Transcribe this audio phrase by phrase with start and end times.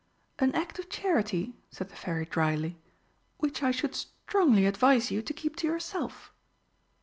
[0.39, 2.75] "An act of charity," said the Fairy drily,
[3.37, 6.33] "which I should strongly advise you to keep to yourself."